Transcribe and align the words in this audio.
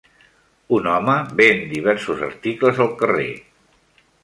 Un 0.77 0.89
home 0.93 1.17
ven 1.41 1.61
diversos 1.75 2.25
articles 2.31 2.83
al 2.87 2.93
carrer. 3.03 3.31